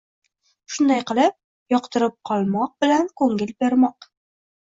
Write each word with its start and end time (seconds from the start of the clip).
Shunday 0.75 1.01
qilib, 1.09 1.35
“Yoqtirib 1.75 2.15
qolmoq” 2.29 2.73
bilan 2.85 3.05
“Ko’ngil 3.23 3.51
bermoq” 3.65 4.09